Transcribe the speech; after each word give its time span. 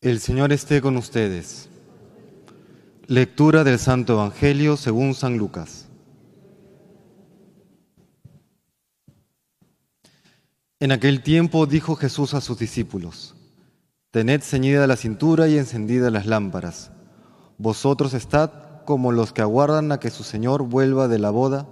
El 0.00 0.20
Señor 0.20 0.52
esté 0.52 0.80
con 0.80 0.96
ustedes. 0.96 1.68
Lectura 3.08 3.64
del 3.64 3.80
Santo 3.80 4.12
Evangelio 4.12 4.76
según 4.76 5.12
San 5.12 5.36
Lucas. 5.36 5.88
En 10.78 10.92
aquel 10.92 11.20
tiempo 11.24 11.66
dijo 11.66 11.96
Jesús 11.96 12.34
a 12.34 12.40
sus 12.40 12.60
discípulos, 12.60 13.34
Tened 14.12 14.42
ceñida 14.42 14.86
la 14.86 14.94
cintura 14.94 15.48
y 15.48 15.58
encendidas 15.58 16.12
las 16.12 16.26
lámparas. 16.26 16.92
Vosotros 17.56 18.14
estad 18.14 18.84
como 18.84 19.10
los 19.10 19.32
que 19.32 19.42
aguardan 19.42 19.90
a 19.90 19.98
que 19.98 20.10
su 20.10 20.22
Señor 20.22 20.62
vuelva 20.62 21.08
de 21.08 21.18
la 21.18 21.30
boda 21.30 21.66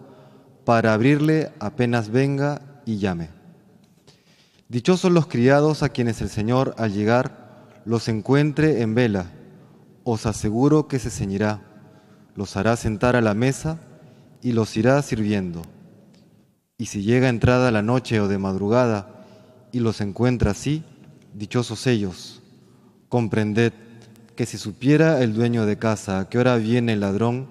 para 0.64 0.95
abrirle 0.95 1.52
apenas 1.61 2.08
venga 2.08 2.82
y 2.86 2.98
llame. 2.98 3.29
Dichosos 4.68 5.12
los 5.12 5.29
criados 5.29 5.84
a 5.84 5.90
quienes 5.90 6.20
el 6.20 6.29
Señor 6.29 6.74
al 6.77 6.93
llegar 6.93 7.45
los 7.87 8.09
encuentre 8.09 8.82
en 8.82 8.96
vela, 8.96 9.30
os 10.02 10.27
aseguro 10.27 10.88
que 10.88 10.98
se 10.98 11.09
ceñirá, 11.09 11.62
los 12.34 12.56
hará 12.56 12.77
sentar 12.77 13.15
a 13.15 13.20
la 13.20 13.33
mesa 13.33 13.79
y 14.43 14.52
los 14.52 14.77
irá 14.77 15.01
sirviendo. 15.02 15.62
Y 16.77 16.87
si 16.87 17.02
llega 17.02 17.29
entrada 17.29 17.70
la 17.70 17.83
noche 17.83 18.20
o 18.20 18.27
de 18.27 18.38
madrugada 18.38 19.24
y 19.70 19.79
los 19.79 20.01
encuentra 20.01 20.51
así, 20.51 20.83
dichosos 21.33 21.87
ellos. 21.87 22.43
Comprended 23.09 23.73
que 24.34 24.46
si 24.46 24.59
supiera 24.59 25.23
el 25.23 25.32
dueño 25.32 25.65
de 25.65 25.79
casa 25.79 26.18
a 26.18 26.29
qué 26.29 26.38
hora 26.38 26.57
viene 26.57 26.95
el 26.95 27.01
ladrón, 27.01 27.48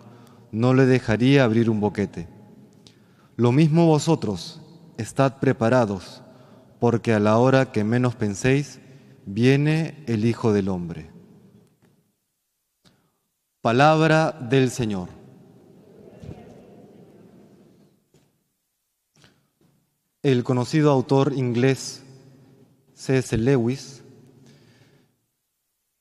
no 0.51 0.73
le 0.73 0.85
dejaría 0.85 1.45
abrir 1.45 1.69
un 1.69 1.79
boquete. 1.79 2.27
Lo 3.37 3.53
mismo 3.53 3.87
vosotros, 3.87 4.61
estad 4.97 5.39
preparados, 5.39 6.21
porque 6.79 7.13
a 7.13 7.19
la 7.19 7.37
hora 7.37 7.71
que 7.71 7.85
menos 7.85 8.15
penséis, 8.15 8.81
viene 9.25 10.03
el 10.07 10.25
Hijo 10.25 10.53
del 10.53 10.69
Hombre. 10.69 11.09
Palabra 13.61 14.31
del 14.31 14.69
Señor. 14.69 15.09
El 20.21 20.43
conocido 20.43 20.91
autor 20.91 21.33
inglés 21.33 22.03
C.S. 22.93 23.37
Lewis 23.37 24.03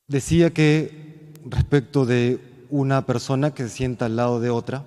decía 0.07 0.51
que 0.53 1.33
respecto 1.45 2.05
de 2.05 2.39
una 2.69 3.05
persona 3.05 3.53
que 3.53 3.63
se 3.63 3.69
sienta 3.69 4.05
al 4.05 4.15
lado 4.15 4.39
de 4.39 4.49
otra, 4.49 4.85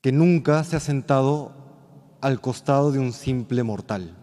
que 0.00 0.12
nunca 0.12 0.64
se 0.64 0.76
ha 0.76 0.80
sentado 0.80 1.52
al 2.20 2.40
costado 2.40 2.92
de 2.92 2.98
un 2.98 3.12
simple 3.12 3.62
mortal. 3.62 4.16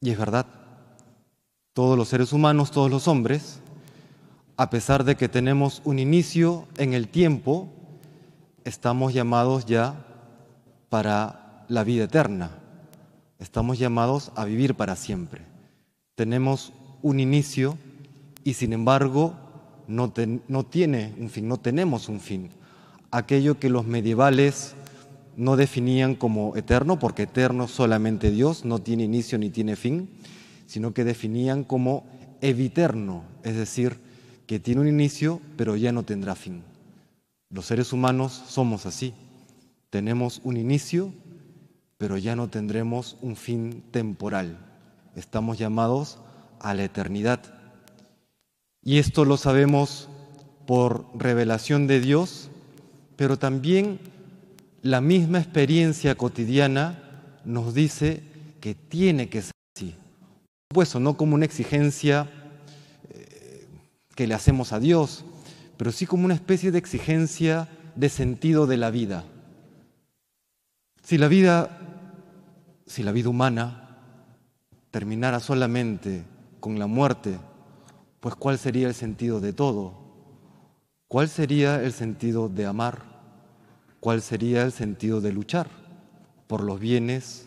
Y 0.00 0.10
es 0.10 0.18
verdad. 0.18 0.61
Todos 1.74 1.96
los 1.96 2.08
seres 2.08 2.34
humanos, 2.34 2.70
todos 2.70 2.90
los 2.90 3.08
hombres, 3.08 3.60
a 4.58 4.68
pesar 4.68 5.04
de 5.04 5.16
que 5.16 5.30
tenemos 5.30 5.80
un 5.84 5.98
inicio 5.98 6.66
en 6.76 6.92
el 6.92 7.08
tiempo, 7.08 7.70
estamos 8.64 9.14
llamados 9.14 9.64
ya 9.64 10.04
para 10.90 11.64
la 11.68 11.82
vida 11.82 12.04
eterna. 12.04 12.50
Estamos 13.38 13.78
llamados 13.78 14.32
a 14.36 14.44
vivir 14.44 14.74
para 14.74 14.96
siempre. 14.96 15.46
Tenemos 16.14 16.74
un 17.00 17.20
inicio 17.20 17.78
y 18.44 18.52
sin 18.52 18.74
embargo 18.74 19.34
no, 19.88 20.12
no 20.48 20.64
tiene 20.64 21.14
un 21.18 21.30
fin, 21.30 21.48
no 21.48 21.56
tenemos 21.56 22.10
un 22.10 22.20
fin. 22.20 22.50
Aquello 23.10 23.58
que 23.58 23.70
los 23.70 23.86
medievales 23.86 24.74
no 25.38 25.56
definían 25.56 26.16
como 26.16 26.54
eterno, 26.54 26.98
porque 26.98 27.22
eterno 27.22 27.66
solamente 27.66 28.30
Dios, 28.30 28.66
no 28.66 28.78
tiene 28.78 29.04
inicio 29.04 29.38
ni 29.38 29.48
tiene 29.48 29.74
fin, 29.74 30.10
sino 30.72 30.94
que 30.94 31.04
definían 31.04 31.64
como 31.64 32.06
eviterno, 32.40 33.24
es 33.42 33.56
decir, 33.56 33.98
que 34.46 34.58
tiene 34.58 34.80
un 34.80 34.88
inicio 34.88 35.38
pero 35.58 35.76
ya 35.76 35.92
no 35.92 36.02
tendrá 36.02 36.34
fin. 36.34 36.62
Los 37.50 37.66
seres 37.66 37.92
humanos 37.92 38.42
somos 38.48 38.86
así, 38.86 39.12
tenemos 39.90 40.40
un 40.44 40.56
inicio 40.56 41.12
pero 41.98 42.16
ya 42.16 42.36
no 42.36 42.48
tendremos 42.48 43.18
un 43.20 43.36
fin 43.36 43.84
temporal, 43.90 44.56
estamos 45.14 45.58
llamados 45.58 46.18
a 46.58 46.72
la 46.72 46.84
eternidad. 46.84 47.40
Y 48.82 48.96
esto 48.96 49.26
lo 49.26 49.36
sabemos 49.36 50.08
por 50.66 51.04
revelación 51.14 51.86
de 51.86 52.00
Dios, 52.00 52.48
pero 53.16 53.38
también 53.38 54.00
la 54.80 55.02
misma 55.02 55.38
experiencia 55.38 56.14
cotidiana 56.14 56.98
nos 57.44 57.74
dice 57.74 58.22
que 58.62 58.74
tiene 58.74 59.28
que 59.28 59.42
ser 59.42 59.51
supuesto, 60.72 61.00
no 61.00 61.18
como 61.18 61.34
una 61.34 61.44
exigencia 61.44 62.30
eh, 63.10 63.68
que 64.14 64.26
le 64.26 64.32
hacemos 64.32 64.72
a 64.72 64.80
Dios, 64.80 65.22
pero 65.76 65.92
sí 65.92 66.06
como 66.06 66.24
una 66.24 66.32
especie 66.32 66.70
de 66.70 66.78
exigencia 66.78 67.68
de 67.94 68.08
sentido 68.08 68.66
de 68.66 68.78
la 68.78 68.90
vida. 68.90 69.24
Si 71.02 71.18
la 71.18 71.28
vida, 71.28 71.78
si 72.86 73.02
la 73.02 73.12
vida 73.12 73.28
humana 73.28 73.98
terminara 74.90 75.40
solamente 75.40 76.24
con 76.58 76.78
la 76.78 76.86
muerte, 76.86 77.38
pues 78.20 78.34
¿cuál 78.34 78.58
sería 78.58 78.88
el 78.88 78.94
sentido 78.94 79.40
de 79.40 79.52
todo? 79.52 79.92
¿Cuál 81.06 81.28
sería 81.28 81.82
el 81.82 81.92
sentido 81.92 82.48
de 82.48 82.64
amar? 82.64 83.02
¿Cuál 84.00 84.22
sería 84.22 84.62
el 84.62 84.72
sentido 84.72 85.20
de 85.20 85.34
luchar 85.34 85.68
por 86.46 86.62
los 86.62 86.80
bienes 86.80 87.46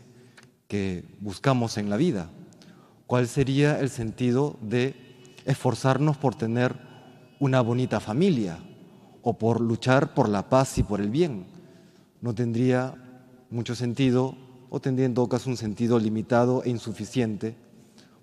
que 0.68 1.06
buscamos 1.22 1.80
en 1.80 1.90
la 1.90 1.98
vida? 1.98 2.30
¿Cuál 3.08 3.28
sería 3.28 3.80
el 3.80 3.90
sentido 3.90 4.58
de 4.62 4.96
esforzarnos 5.46 6.18
por 6.18 6.34
tener 6.34 6.76
una 7.40 7.62
bonita 7.62 8.00
familia 8.00 8.58
o 9.22 9.38
por 9.38 9.62
luchar 9.62 10.16
por 10.16 10.28
la 10.28 10.50
paz 10.50 10.80
y 10.80 10.84
por 10.84 11.00
el 11.00 11.12
bien? 11.12 11.46
No 12.22 12.34
tendría 12.34 12.96
mucho 13.52 13.76
sentido 13.76 14.36
o 14.72 14.80
tendría 14.80 15.06
en 15.06 15.14
todo 15.14 15.30
caso 15.30 15.52
un 15.52 15.58
sentido 15.58 16.00
limitado 16.00 16.64
e 16.64 16.70
insuficiente 16.70 17.56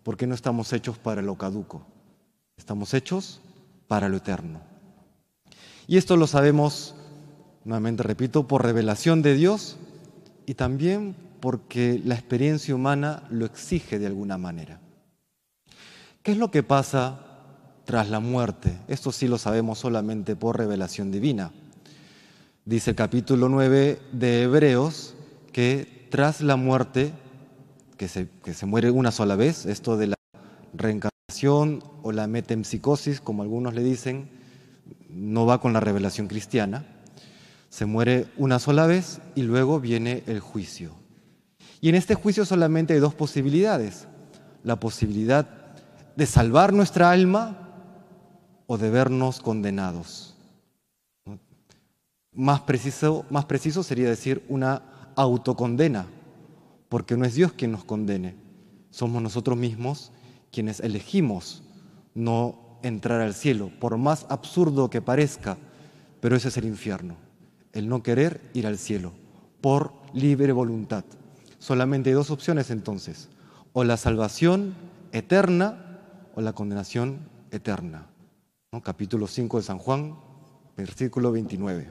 porque 0.02 0.26
no 0.26 0.34
estamos 0.34 0.72
hechos 0.72 0.98
para 0.98 1.22
lo 1.22 1.36
caduco, 1.36 1.86
estamos 2.56 2.92
hechos 2.92 3.40
para 3.86 4.08
lo 4.08 4.16
eterno. 4.16 4.60
Y 5.86 5.96
esto 5.96 6.16
lo 6.16 6.26
sabemos, 6.26 6.96
nuevamente 7.64 8.02
repito, 8.02 8.48
por 8.48 8.64
revelación 8.64 9.22
de 9.22 9.34
Dios 9.34 9.76
y 10.44 10.54
también 10.54 11.14
porque 11.42 12.00
la 12.04 12.14
experiencia 12.14 12.72
humana 12.72 13.24
lo 13.28 13.46
exige 13.46 13.98
de 13.98 14.06
alguna 14.06 14.38
manera. 14.38 14.78
¿Qué 16.22 16.30
es 16.30 16.38
lo 16.38 16.52
que 16.52 16.62
pasa 16.62 17.18
tras 17.84 18.08
la 18.10 18.20
muerte? 18.20 18.78
Esto 18.86 19.10
sí 19.10 19.26
lo 19.26 19.38
sabemos 19.38 19.80
solamente 19.80 20.36
por 20.36 20.56
revelación 20.56 21.10
divina. 21.10 21.50
Dice 22.64 22.90
el 22.90 22.96
capítulo 22.96 23.48
9 23.48 24.00
de 24.12 24.42
Hebreos 24.42 25.16
que 25.50 26.06
tras 26.12 26.42
la 26.42 26.54
muerte, 26.54 27.12
que 27.96 28.06
se, 28.06 28.28
que 28.44 28.54
se 28.54 28.66
muere 28.66 28.92
una 28.92 29.10
sola 29.10 29.34
vez, 29.34 29.66
esto 29.66 29.96
de 29.96 30.06
la 30.06 30.16
reencarnación 30.74 31.82
o 32.04 32.12
la 32.12 32.28
metempsicosis, 32.28 33.20
como 33.20 33.42
algunos 33.42 33.74
le 33.74 33.82
dicen, 33.82 34.30
no 35.10 35.44
va 35.44 35.60
con 35.60 35.72
la 35.72 35.80
revelación 35.80 36.28
cristiana. 36.28 36.86
Se 37.68 37.84
muere 37.84 38.28
una 38.36 38.60
sola 38.60 38.86
vez 38.86 39.20
y 39.34 39.42
luego 39.42 39.80
viene 39.80 40.22
el 40.28 40.38
juicio. 40.38 41.01
Y 41.82 41.88
en 41.88 41.96
este 41.96 42.14
juicio 42.14 42.46
solamente 42.46 42.94
hay 42.94 43.00
dos 43.00 43.12
posibilidades. 43.12 44.06
La 44.62 44.78
posibilidad 44.78 45.48
de 46.14 46.26
salvar 46.26 46.72
nuestra 46.72 47.10
alma 47.10 47.58
o 48.68 48.78
de 48.78 48.88
vernos 48.88 49.40
condenados. 49.40 50.36
Más 52.32 52.60
preciso, 52.60 53.26
más 53.30 53.46
preciso 53.46 53.82
sería 53.82 54.08
decir 54.08 54.44
una 54.48 54.82
autocondena, 55.16 56.06
porque 56.88 57.16
no 57.16 57.24
es 57.24 57.34
Dios 57.34 57.52
quien 57.52 57.72
nos 57.72 57.84
condene, 57.84 58.36
somos 58.90 59.20
nosotros 59.20 59.58
mismos 59.58 60.12
quienes 60.52 60.78
elegimos 60.80 61.64
no 62.14 62.78
entrar 62.84 63.20
al 63.20 63.34
cielo, 63.34 63.72
por 63.80 63.98
más 63.98 64.24
absurdo 64.28 64.88
que 64.88 65.02
parezca, 65.02 65.58
pero 66.20 66.36
ese 66.36 66.48
es 66.48 66.56
el 66.56 66.66
infierno, 66.66 67.16
el 67.72 67.88
no 67.88 68.02
querer 68.04 68.40
ir 68.54 68.68
al 68.68 68.78
cielo, 68.78 69.12
por 69.60 69.92
libre 70.14 70.52
voluntad. 70.52 71.04
Solamente 71.62 72.10
hay 72.10 72.14
dos 72.14 72.32
opciones 72.32 72.72
entonces, 72.72 73.28
o 73.72 73.84
la 73.84 73.96
salvación 73.96 74.74
eterna 75.12 76.00
o 76.34 76.40
la 76.40 76.54
condenación 76.54 77.20
eterna. 77.52 78.08
Capítulo 78.82 79.28
5 79.28 79.58
de 79.58 79.62
San 79.62 79.78
Juan, 79.78 80.16
versículo 80.76 81.30
29. 81.30 81.88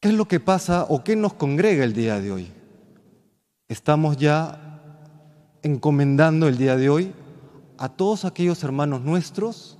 ¿Qué 0.00 0.08
es 0.08 0.14
lo 0.14 0.26
que 0.26 0.40
pasa 0.40 0.86
o 0.88 1.04
qué 1.04 1.14
nos 1.14 1.34
congrega 1.34 1.84
el 1.84 1.92
día 1.92 2.20
de 2.20 2.32
hoy? 2.32 2.48
Estamos 3.68 4.16
ya 4.16 4.80
encomendando 5.62 6.48
el 6.48 6.58
día 6.58 6.76
de 6.76 6.90
hoy 6.90 7.12
a 7.78 7.90
todos 7.90 8.24
aquellos 8.24 8.64
hermanos 8.64 9.02
nuestros, 9.02 9.78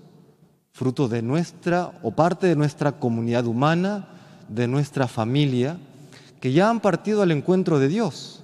fruto 0.70 1.08
de 1.08 1.20
nuestra 1.20 1.98
o 2.04 2.12
parte 2.12 2.46
de 2.46 2.54
nuestra 2.54 2.92
comunidad 2.92 3.44
humana, 3.46 4.08
de 4.48 4.68
nuestra 4.68 5.08
familia, 5.08 5.80
que 6.40 6.52
ya 6.52 6.70
han 6.70 6.80
partido 6.80 7.22
al 7.22 7.30
encuentro 7.30 7.78
de 7.78 7.88
Dios. 7.88 8.42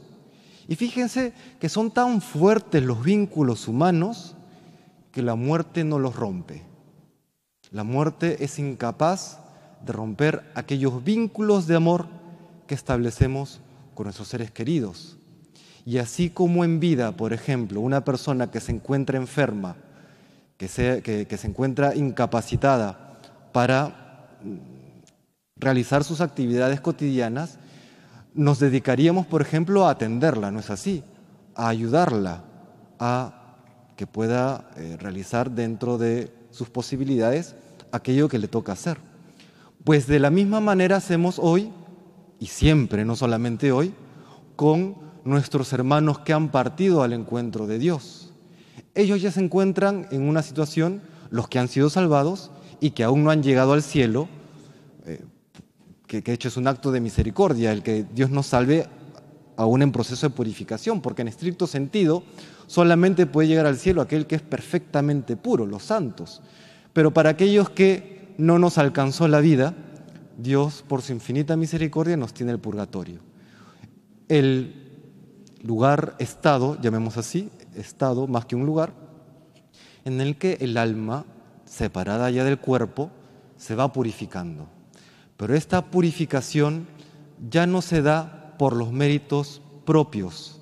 Y 0.69 0.77
fíjense 0.77 1.33
que 1.59 1.69
son 1.69 1.91
tan 1.91 2.21
fuertes 2.21 2.83
los 2.83 3.03
vínculos 3.03 3.69
humanos 3.69 4.35
que 5.13 5.23
la 5.23 5.35
muerte 5.35 5.85
no 5.85 5.99
los 5.99 6.15
rompe. 6.15 6.63
La 7.71 7.85
muerte 7.85 8.45
es 8.45 8.59
incapaz 8.59 9.39
de 9.85 9.93
romper 9.93 10.43
aquellos 10.55 11.03
vínculos 11.03 11.67
de 11.67 11.77
amor 11.77 12.07
que 12.67 12.75
establecemos 12.75 13.61
con 13.95 14.05
nuestros 14.05 14.29
seres 14.29 14.51
queridos. 14.51 15.17
Y 15.85 15.99
así 15.99 16.31
como 16.31 16.65
en 16.65 16.81
vida, 16.81 17.13
por 17.13 17.33
ejemplo, 17.33 17.81
una 17.81 18.05
persona 18.05 18.51
que 18.51 18.61
se 18.61 18.73
encuentra 18.73 19.17
enferma, 19.17 19.77
que 20.57 20.69
se, 20.69 21.03
que 21.03 21.37
se 21.37 21.47
encuentra 21.47 21.95
incapacitada 21.95 23.21
para 23.53 24.37
mm, 24.43 24.57
realizar 25.57 26.03
sus 26.03 26.21
actividades 26.21 26.81
cotidianas, 26.81 27.59
nos 28.37 28.61
dedicaríamos, 28.61 29.27
por 29.27 29.43
ejemplo, 29.43 29.87
a 29.87 29.91
atenderla, 29.91 30.51
¿no 30.51 30.61
es 30.61 30.71
así? 30.71 31.03
A 31.55 31.69
ayudarla 31.69 32.45
a 32.99 33.57
que 33.97 34.07
pueda 34.07 34.71
eh, 34.77 34.97
realizar 35.01 35.51
dentro 35.51 35.99
de 35.99 36.33
sus 36.51 36.69
posibilidades 36.69 37.57
aquello 37.93 38.29
que 38.29 38.39
le 38.39 38.47
toca 38.47 38.73
hacer. 38.73 38.99
Pues 39.85 40.07
de 40.07 40.19
la 40.19 40.31
misma 40.31 40.61
manera 40.61 40.97
hacemos 40.97 41.39
hoy, 41.39 41.73
y 42.39 42.47
siempre, 42.47 43.05
no 43.05 43.17
solamente 43.17 43.73
hoy, 43.73 43.95
con 44.55 44.97
nuestros 45.25 45.73
hermanos 45.73 46.21
que 46.21 46.33
han 46.33 46.51
partido 46.51 47.03
al 47.03 47.15
encuentro 47.15 47.67
de 47.67 47.79
Dios. 47.79 48.33
Ellos 48.95 49.21
ya 49.23 49.31
se 49.33 49.41
encuentran 49.41 50.07
en 50.11 50.29
una 50.29 50.43
situación, 50.43 51.03
los 51.31 51.49
que 51.49 51.59
han 51.59 51.69
sido 51.69 51.91
salvados 51.91 52.51
y 52.81 52.91
que 52.91 53.05
aún 53.05 53.25
no 53.25 53.31
han 53.31 53.43
llegado 53.43 53.73
al 53.73 53.83
cielo, 53.83 54.29
que, 56.07 56.23
hecho 56.33 56.49
es 56.49 56.57
un 56.57 56.69
acto 56.69 56.93
de 56.93 57.01
misericordia, 57.01 57.73
el 57.73 57.83
que 57.83 58.05
Dios 58.15 58.31
nos 58.31 58.47
salve 58.47 58.87
aún 59.57 59.83
en 59.83 59.93
proceso 59.93 60.29
de 60.29 60.35
purificación, 60.35 61.01
porque 61.01 61.23
en 61.23 61.29
estricto 61.29 61.67
sentido 61.67 62.23
solamente 62.67 63.27
puede 63.27 63.49
llegar 63.49 63.67
al 63.67 63.77
cielo 63.77 64.03
aquel 64.03 64.27
que 64.27 64.37
es 64.37 64.43
perfectamente 64.43 65.37
puro, 65.37 65.67
los 65.67 65.83
santos. 65.83 66.43
Pero 66.93 67.13
para 67.13 67.31
aquellos 67.31 67.71
que 67.71 68.35
no 68.39 68.59
nos 68.59 68.79
alcanzó 68.79 69.29
la 69.29 69.41
vida, 69.41 69.75
Dios 70.39 70.85
por 70.87 71.03
su 71.03 71.13
infinita 71.13 71.57
misericordia 71.57 72.17
nos 72.17 72.35
tiene 72.35 72.53
el 72.53 72.59
purgatorio. 72.59 73.21
El 74.29 74.87
lugar, 75.63 76.15
estado, 76.19 76.79
llamemos 76.81 77.17
así, 77.17 77.51
estado 77.75 78.27
más 78.27 78.45
que 78.45 78.57
un 78.57 78.67
lugar, 78.67 78.93
en 80.05 80.21
el 80.21 80.37
que 80.37 80.59
el 80.61 80.77
alma, 80.77 81.25
separada 81.65 82.31
ya 82.31 82.45
del 82.45 82.59
cuerpo, 82.59 83.11
se 83.57 83.75
va 83.75 83.93
purificando. 83.93 84.76
Pero 85.37 85.55
esta 85.55 85.91
purificación 85.91 86.87
ya 87.51 87.67
no 87.67 87.83
se 87.83 88.03
da 88.03 88.55
por 88.59 88.75
los 88.75 88.93
méritos 88.93 89.61
propios. 89.85 90.61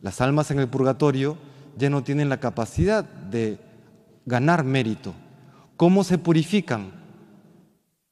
Las 0.00 0.20
almas 0.20 0.50
en 0.50 0.58
el 0.58 0.68
purgatorio 0.68 1.36
ya 1.76 1.90
no 1.90 2.02
tienen 2.02 2.28
la 2.28 2.40
capacidad 2.40 3.04
de 3.04 3.58
ganar 4.26 4.64
mérito. 4.64 5.14
¿Cómo 5.76 6.04
se 6.04 6.18
purifican? 6.18 6.92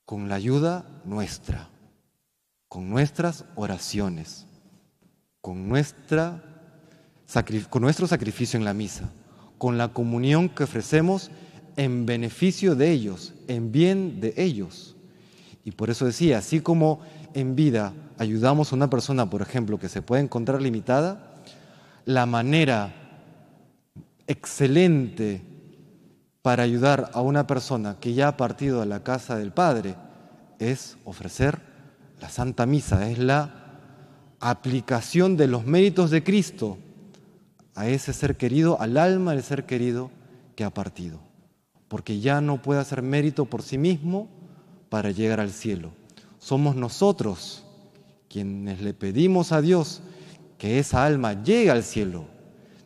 Con 0.04 0.28
la 0.28 0.36
ayuda 0.36 0.86
nuestra, 1.04 1.68
con 2.68 2.88
nuestras 2.88 3.44
oraciones, 3.56 4.46
con, 5.40 5.68
nuestra, 5.68 6.42
con 7.68 7.82
nuestro 7.82 8.06
sacrificio 8.06 8.58
en 8.58 8.64
la 8.64 8.72
misa, 8.72 9.10
con 9.58 9.76
la 9.76 9.88
comunión 9.88 10.48
que 10.48 10.64
ofrecemos 10.64 11.30
en 11.76 12.06
beneficio 12.06 12.74
de 12.74 12.90
ellos, 12.90 13.34
en 13.48 13.70
bien 13.70 14.20
de 14.20 14.34
ellos. 14.36 14.96
Y 15.68 15.72
por 15.72 15.90
eso 15.90 16.06
decía, 16.06 16.38
así 16.38 16.60
como 16.60 17.00
en 17.34 17.54
vida 17.54 17.92
ayudamos 18.16 18.72
a 18.72 18.76
una 18.76 18.88
persona, 18.88 19.28
por 19.28 19.42
ejemplo, 19.42 19.78
que 19.78 19.90
se 19.90 20.00
puede 20.00 20.22
encontrar 20.22 20.62
limitada, 20.62 21.34
la 22.06 22.24
manera 22.24 22.94
excelente 24.26 25.42
para 26.40 26.62
ayudar 26.62 27.10
a 27.12 27.20
una 27.20 27.46
persona 27.46 27.98
que 28.00 28.14
ya 28.14 28.28
ha 28.28 28.36
partido 28.38 28.80
a 28.80 28.86
la 28.86 29.02
casa 29.02 29.36
del 29.36 29.52
Padre 29.52 29.94
es 30.58 30.96
ofrecer 31.04 31.60
la 32.18 32.30
Santa 32.30 32.64
Misa, 32.64 33.10
es 33.10 33.18
la 33.18 33.50
aplicación 34.40 35.36
de 35.36 35.48
los 35.48 35.66
méritos 35.66 36.10
de 36.10 36.24
Cristo 36.24 36.78
a 37.74 37.88
ese 37.88 38.14
ser 38.14 38.38
querido, 38.38 38.80
al 38.80 38.96
alma 38.96 39.32
del 39.32 39.42
ser 39.42 39.66
querido 39.66 40.10
que 40.56 40.64
ha 40.64 40.70
partido, 40.70 41.20
porque 41.88 42.20
ya 42.20 42.40
no 42.40 42.62
puede 42.62 42.80
hacer 42.80 43.02
mérito 43.02 43.44
por 43.44 43.60
sí 43.60 43.76
mismo 43.76 44.37
para 44.88 45.10
llegar 45.10 45.40
al 45.40 45.50
cielo. 45.50 45.92
Somos 46.38 46.76
nosotros 46.76 47.64
quienes 48.28 48.80
le 48.80 48.94
pedimos 48.94 49.52
a 49.52 49.60
Dios 49.60 50.02
que 50.58 50.78
esa 50.78 51.04
alma 51.04 51.42
llegue 51.42 51.70
al 51.70 51.82
cielo. 51.82 52.24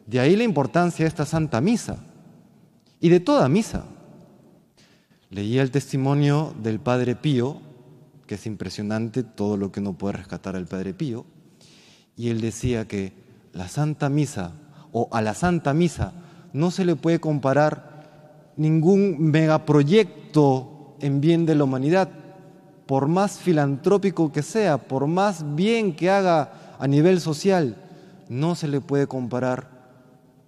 De 0.07 0.21
ahí 0.21 0.37
la 0.37 0.45
importancia 0.45 1.05
de 1.05 1.09
esta 1.09 1.27
Santa 1.27 1.61
Misa 1.61 2.05
y 3.01 3.09
de 3.09 3.21
toda 3.21 3.49
misa. 3.49 3.85
Leía 5.31 5.63
el 5.63 5.71
testimonio 5.71 6.55
del 6.63 6.79
Padre 6.79 7.17
Pío, 7.17 7.61
que 8.27 8.37
es 8.37 8.47
impresionante 8.47 9.23
todo 9.23 9.57
lo 9.57 9.73
que 9.73 9.81
no 9.81 9.95
puede 9.95 10.19
rescatar 10.19 10.57
el 10.57 10.67
Padre 10.67 10.95
Pío, 10.95 11.25
y 12.17 12.29
él 12.29 12.41
decía 12.41 12.87
que 12.87 13.13
la 13.53 13.69
Santa 13.69 14.09
Misa 14.09 14.53
o 14.93 15.09
a 15.11 15.23
la 15.23 15.35
Santa 15.35 15.75
Misa 15.75 16.13
no 16.53 16.71
se 16.71 16.85
le 16.85 16.97
puede 16.97 17.19
comparar 17.19 18.53
ningún 18.57 19.31
megaproyecto 19.31 20.72
en 21.03 21.21
bien 21.21 21.45
de 21.45 21.55
la 21.55 21.65
humanidad, 21.65 22.09
por 22.87 23.09
más 23.09 23.39
filantrópico 23.39 24.33
que 24.33 24.43
sea, 24.43 24.79
por 24.79 25.07
más 25.07 25.55
bien 25.55 25.95
que 25.95 26.11
haga 26.11 26.77
a 26.79 26.87
nivel 26.87 27.21
social, 27.21 27.77
no 28.29 28.55
se 28.55 28.69
le 28.69 28.81
puede 28.81 29.07
comparar 29.07 29.71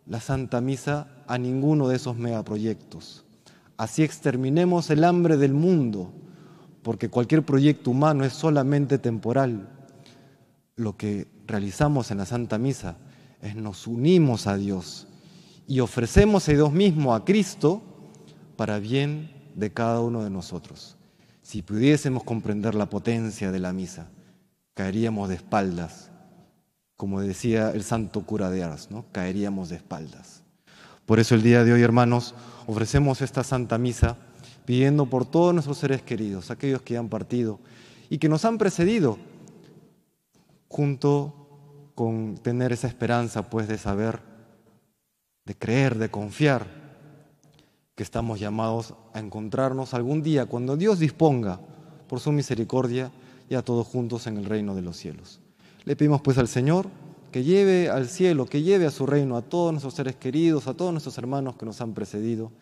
la 0.07 0.21
Santa 0.21 0.61
Misa 0.61 1.09
a 1.27 1.39
ninguno 1.39 1.89
de 1.89 1.97
esos 1.97 2.17
megaproyectos. 2.17 3.25
Así 3.77 4.03
exterminemos 4.03 4.91
el 4.91 5.05
hambre 5.05 5.37
del 5.37 5.53
mundo, 5.53 6.13
porque 6.83 7.09
cualquier 7.09 7.45
proyecto 7.45 7.91
humano 7.91 8.25
es 8.25 8.33
solamente 8.33 8.99
temporal. 8.99 9.69
Lo 10.77 10.97
que 10.97 11.29
realizamos 11.47 12.11
en 12.11 12.19
la 12.19 12.27
Santa 12.27 12.59
Misa 12.59 12.97
es 13.43 13.57
nos 13.57 13.87
unimos 13.87 14.47
a 14.47 14.57
Dios 14.57 15.09
y 15.67 15.81
ofrecemos 15.81 16.49
a 16.49 16.53
Dios 16.53 16.73
mismo, 16.73 17.15
a 17.15 17.25
Cristo, 17.25 17.83
para 18.57 18.79
bien 18.79 19.34
de 19.55 19.73
cada 19.73 20.01
uno 20.01 20.25
de 20.25 20.31
nosotros. 20.31 20.97
Si 21.43 21.63
pudiésemos 21.63 22.25
comprender 22.25 22.75
la 22.75 22.91
potencia 22.91 23.53
de 23.53 23.61
la 23.61 23.73
misa, 23.73 24.09
caeríamos 24.75 25.29
de 25.29 25.37
espaldas, 25.37 26.11
como 26.97 27.21
decía 27.21 27.71
el 27.71 27.85
santo 27.85 28.23
cura 28.23 28.51
de 28.51 28.65
Ars, 28.65 28.91
¿no? 28.91 29.05
caeríamos 29.13 29.69
de 29.69 29.77
espaldas. 29.77 30.43
Por 31.07 31.21
eso 31.21 31.35
el 31.35 31.43
día 31.43 31.65
de 31.65 31.73
hoy, 31.73 31.83
hermanos, 31.83 32.35
ofrecemos 32.67 33.21
esta 33.21 33.45
santa 33.45 33.79
misa 33.79 34.17
pidiendo 34.65 35.07
por 35.07 35.27
todos 35.27 35.53
nuestros 35.53 35.79
seres 35.79 36.03
queridos, 36.03 36.51
aquellos 36.51 36.83
que 36.83 36.97
han 36.97 37.09
partido 37.09 37.61
y 38.09 38.19
que 38.19 38.29
nos 38.29 38.45
han 38.45 38.57
precedido, 38.57 39.19
junto 40.69 41.91
con 41.95 42.39
tener 42.39 42.73
esa 42.73 42.89
esperanza, 42.89 43.51
pues, 43.51 43.69
de 43.69 43.77
saber, 43.77 44.21
de 45.45 45.55
creer, 45.55 45.99
de 45.99 46.11
confiar 46.11 46.84
que 47.95 48.03
estamos 48.03 48.41
llamados 48.41 48.95
a 49.13 49.21
encontrarnos 49.21 49.95
algún 49.95 50.23
día 50.23 50.47
cuando 50.47 50.77
Dios 50.77 50.99
disponga 50.99 51.61
por 52.09 52.21
su 52.21 52.33
misericordia 52.33 53.13
y 53.49 53.55
a 53.55 53.63
todos 53.63 53.87
juntos 53.87 54.27
en 54.27 54.37
el 54.37 54.47
reino 54.47 54.75
de 54.75 54.83
los 54.83 54.97
cielos. 54.97 55.41
Le 55.85 55.97
pedimos 55.97 56.21
pues 56.21 56.39
al 56.39 56.49
Señor 56.49 56.89
que 57.31 57.45
lleve 57.45 57.91
al 57.91 58.09
cielo, 58.09 58.47
que 58.47 58.63
lleve 58.63 58.87
a 58.87 58.91
su 58.91 59.07
reino 59.07 59.37
a 59.37 59.43
todos 59.43 59.73
nuestros 59.73 59.95
seres 59.95 60.17
queridos, 60.17 60.67
a 60.67 60.75
todos 60.75 60.93
nuestros 60.93 61.19
hermanos 61.19 61.57
que 61.57 61.67
nos 61.67 61.81
han 61.81 61.93
precedido 61.93 62.53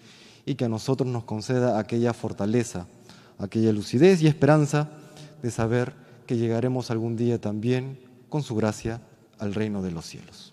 y 0.44 0.54
que 0.54 0.64
a 0.64 0.68
nosotros 0.68 1.08
nos 1.08 1.24
conceda 1.24 1.78
aquella 1.78 2.12
fortaleza, 2.12 2.86
aquella 3.38 3.72
lucidez 3.72 4.22
y 4.22 4.26
esperanza 4.26 4.90
de 5.42 5.50
saber 5.50 5.94
que 6.26 6.36
llegaremos 6.36 6.90
algún 6.90 7.16
día 7.16 7.40
también 7.40 7.98
con 8.28 8.42
su 8.42 8.54
gracia 8.54 9.02
al 9.38 9.54
reino 9.54 9.82
de 9.82 9.90
los 9.90 10.06
cielos. 10.06 10.51